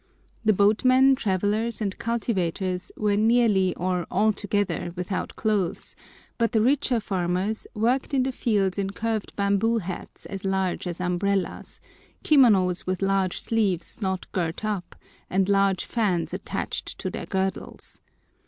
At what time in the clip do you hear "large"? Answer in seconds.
10.43-10.87, 13.03-13.39, 15.47-15.85